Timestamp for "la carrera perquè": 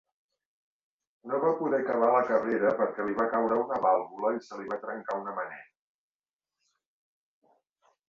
2.15-3.07